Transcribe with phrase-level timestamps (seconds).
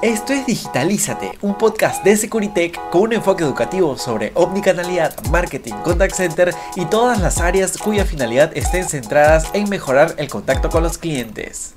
[0.00, 6.14] Esto es Digitalízate, un podcast de Securitech con un enfoque educativo sobre omnicanalidad, marketing, contact
[6.14, 10.98] center y todas las áreas cuya finalidad estén centradas en mejorar el contacto con los
[10.98, 11.74] clientes.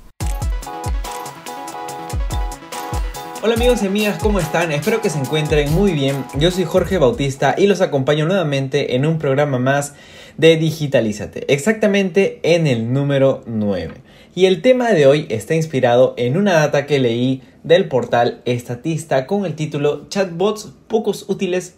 [3.42, 4.70] Hola amigos y amigas, ¿cómo están?
[4.70, 6.24] Espero que se encuentren muy bien.
[6.38, 9.94] Yo soy Jorge Bautista y los acompaño nuevamente en un programa más
[10.36, 13.94] de Digitalízate, exactamente en el número 9.
[14.36, 19.26] Y el tema de hoy está inspirado en una data que leí del portal Estatista
[19.26, 21.76] con el título Chatbots pocos útiles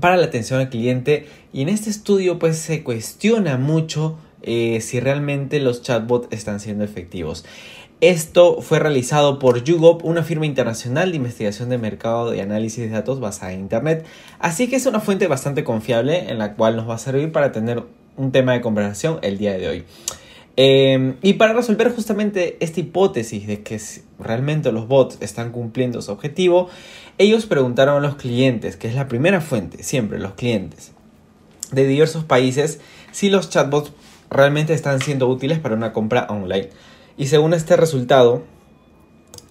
[0.00, 5.00] para la atención al cliente y en este estudio pues se cuestiona mucho eh, si
[5.00, 7.44] realmente los chatbots están siendo efectivos.
[8.00, 12.88] Esto fue realizado por YouGov, una firma internacional de investigación de mercado y análisis de
[12.88, 14.04] datos basada en Internet.
[14.40, 17.52] Así que es una fuente bastante confiable en la cual nos va a servir para
[17.52, 17.84] tener
[18.16, 19.84] un tema de conversación el día de hoy.
[20.56, 23.80] Em, y para resolver justamente esta hipótesis de que
[24.18, 26.68] realmente los bots están cumpliendo su objetivo,
[27.18, 30.92] ellos preguntaron a los clientes, que es la primera fuente, siempre los clientes
[31.70, 32.80] de diversos países,
[33.12, 33.92] si los chatbots
[34.30, 36.68] realmente están siendo útiles para una compra online.
[37.16, 38.42] Y según este resultado,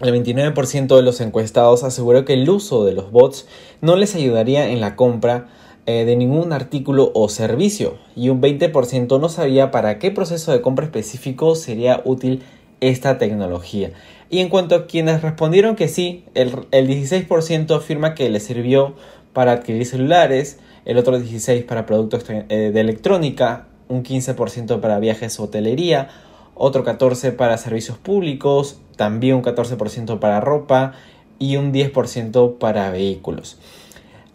[0.01, 3.47] el 29% de los encuestados aseguró que el uso de los bots
[3.81, 5.47] no les ayudaría en la compra
[5.87, 10.61] eh, de ningún artículo o servicio y un 20% no sabía para qué proceso de
[10.61, 12.43] compra específico sería útil
[12.81, 13.91] esta tecnología.
[14.29, 18.95] Y en cuanto a quienes respondieron que sí, el, 16% afirma que les sirvió
[19.33, 25.39] para adquirir celulares, el otro 16% para productos eh, de electrónica, un 15% para viajes
[25.39, 26.09] o hotelería,
[26.55, 30.93] otro 14% para servicios públicos, también un 14% para ropa
[31.39, 33.57] y un 10% para vehículos.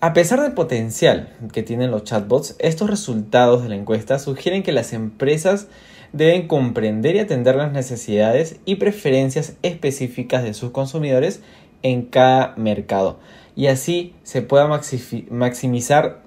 [0.00, 4.72] A pesar del potencial que tienen los chatbots, estos resultados de la encuesta sugieren que
[4.72, 5.69] las empresas
[6.12, 11.41] deben comprender y atender las necesidades y preferencias específicas de sus consumidores
[11.83, 13.19] en cada mercado
[13.56, 14.69] y así se pueda
[15.30, 16.22] maximizar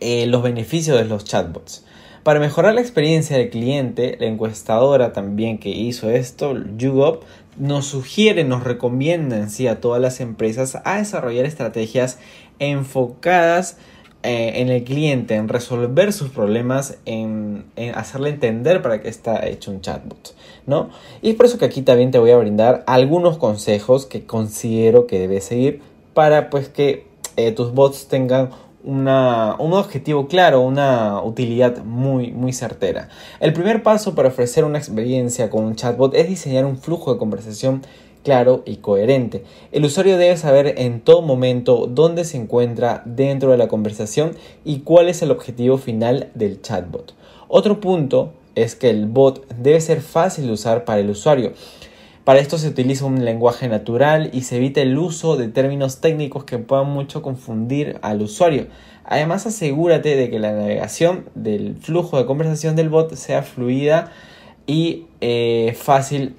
[0.00, 1.84] eh, los beneficios de los chatbots.
[2.22, 7.20] Para mejorar la experiencia del cliente, la encuestadora también que hizo esto, YouGov,
[7.60, 12.18] nos sugiere, nos recomienda en sí a todas las empresas a desarrollar estrategias
[12.58, 13.76] enfocadas
[14.22, 19.70] eh, en el cliente, en resolver sus problemas, en, hacerle entender para qué está hecho
[19.70, 20.34] un chatbot,
[20.66, 20.90] ¿no?
[21.20, 25.06] Y es por eso que aquí también te voy a brindar algunos consejos que considero
[25.06, 25.82] que debes seguir
[26.14, 27.06] para pues que
[27.36, 28.50] eh, tus bots tengan
[28.84, 33.08] una, un objetivo claro, una utilidad muy, muy certera.
[33.40, 37.18] El primer paso para ofrecer una experiencia con un chatbot es diseñar un flujo de
[37.18, 37.82] conversación
[38.22, 39.44] claro y coherente.
[39.72, 44.80] El usuario debe saber en todo momento dónde se encuentra dentro de la conversación y
[44.80, 47.14] cuál es el objetivo final del chatbot.
[47.48, 51.52] Otro punto es que el bot debe ser fácil de usar para el usuario.
[52.30, 56.44] Para esto se utiliza un lenguaje natural y se evita el uso de términos técnicos
[56.44, 58.68] que puedan mucho confundir al usuario.
[59.02, 64.12] Además asegúrate de que la navegación del flujo de conversación del bot sea fluida
[64.64, 66.36] y eh, fácil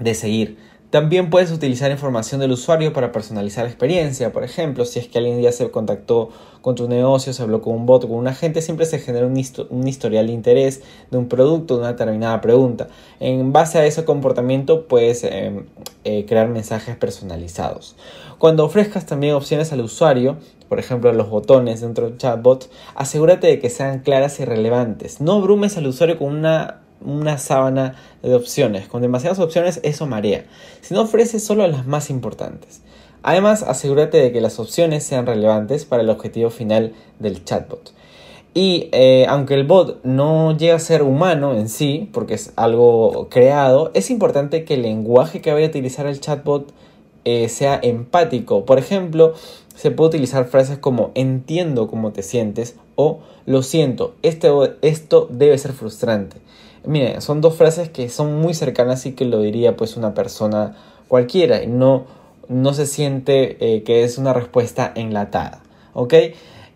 [0.00, 0.58] de seguir.
[0.90, 4.32] También puedes utilizar información del usuario para personalizar la experiencia.
[4.32, 6.30] Por ejemplo, si es que alguien ya se contactó
[6.62, 9.36] con tu negocio, se habló con un bot con un agente, siempre se genera un,
[9.36, 12.88] historial de interés de un producto, de una determinada pregunta.
[13.20, 15.66] En base a ese comportamiento puedes em,
[16.04, 17.94] eh, crear mensajes personalizados.
[18.38, 20.38] Cuando ofrezcas también opciones al usuario,
[20.70, 25.20] por ejemplo los botones dentro del chatbot, asegúrate de que sean claras y relevantes.
[25.20, 28.88] No abrumes al usuario con una una sábana de opciones.
[28.88, 30.44] Con demasiadas opciones eso marea.
[30.80, 32.82] Si no ofreces solo las más importantes.
[33.22, 37.92] Además, asegúrate de que las opciones sean relevantes para el objetivo final del chatbot.
[38.54, 43.28] Y eh, aunque el bot no llega a ser humano en sí, porque es algo
[43.30, 46.72] creado, es importante que el lenguaje que vaya a utilizar el chatbot
[47.24, 48.64] eh, sea empático.
[48.64, 49.34] Por ejemplo,
[49.74, 55.56] se puede utilizar frases como entiendo cómo te sientes o lo siento, esto, esto debe
[55.56, 56.38] ser frustrante.
[56.88, 60.74] Mire, son dos frases que son muy cercanas y que lo diría pues una persona
[61.06, 62.06] cualquiera y no,
[62.48, 65.60] no se siente eh, que es una respuesta enlatada,
[65.92, 66.14] ¿ok?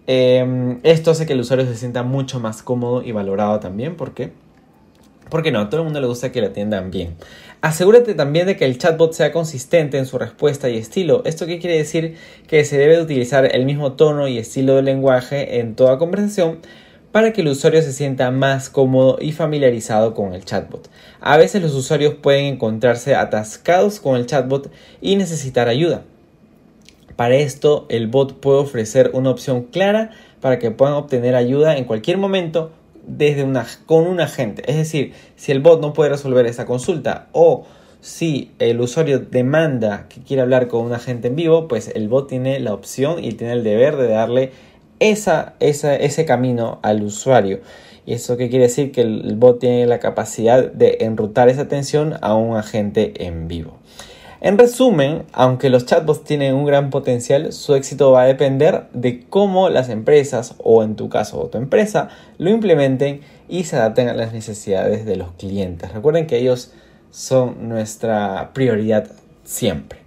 [0.07, 4.13] Em, esto hace que el usuario se sienta mucho más cómodo y valorado también, ¿por
[4.13, 4.33] qué?
[5.31, 7.15] Porque no, a todo el mundo le gusta que le atiendan bien.
[7.63, 11.23] Asegúrate también de que el chatbot sea consistente en su respuesta y estilo.
[11.25, 12.19] ¿Esto qué quiere decir?
[12.47, 16.59] Que se debe utilizar el mismo tono y estilo de lenguaje en toda conversación
[17.13, 20.91] para que el usuario se sienta más cómodo y familiarizado con el chatbot.
[21.21, 24.73] A veces los usuarios pueden encontrarse atascados con el chatbot
[25.03, 26.03] y necesitar ayuda.
[27.15, 30.11] Para esto, el bot puede ofrecer una opción clara
[30.41, 32.73] para que puedan obtener ayuda en cualquier momento
[33.07, 34.63] desde una, con un agente.
[34.67, 37.67] Es decir, si el bot no puede resolver esa consulta o
[38.01, 42.29] si el usuario demanda que quiere hablar con un agente en vivo, pues el bot
[42.29, 44.53] tiene la opción y tiene el deber de darle
[45.11, 47.61] esa, ese camino al usuario.
[48.07, 48.93] ¿Y eso qué quiere decir?
[48.93, 53.79] Que el bot tiene la capacidad de enrutar esa atención a un agente en vivo.
[54.41, 59.25] En resumen, aunque los chatbots tienen un gran potencial, su éxito va a depender de
[59.29, 62.09] cómo las empresas, o en tu caso tu empresa,
[62.39, 65.93] lo implementen y se adapten a las necesidades de los clientes.
[65.93, 66.73] Recuerden que ellos
[67.11, 69.07] son nuestra prioridad
[69.45, 70.01] siempre.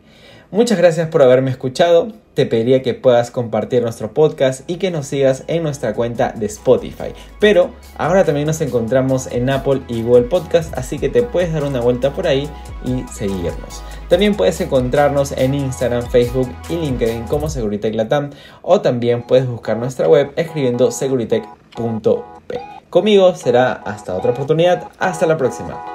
[0.51, 2.12] Muchas gracias por haberme escuchado.
[2.35, 6.45] Te pediría que puedas compartir nuestro podcast y que nos sigas en nuestra cuenta de
[6.45, 7.13] Spotify.
[7.39, 11.63] Pero ahora también nos encontramos en Apple y Google Podcast, así que te puedes dar
[11.63, 12.49] una vuelta por ahí
[12.85, 13.81] y seguirnos.
[14.09, 18.29] También puedes encontrarnos en Instagram, Facebook y LinkedIn como Seguritech Latam
[18.61, 22.61] o también puedes buscar nuestra web escribiendo seguritech.p.
[22.89, 24.89] Conmigo será hasta otra oportunidad.
[24.99, 25.94] Hasta la próxima.